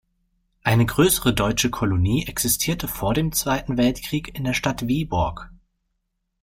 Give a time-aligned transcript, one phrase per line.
[0.63, 5.51] Eine größere deutsche Kolonie existierte vor dem Zweiten Weltkrieg in der Stadt Wiborg.